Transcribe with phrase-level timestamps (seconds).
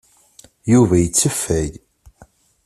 [0.71, 1.71] Yuba yettfay.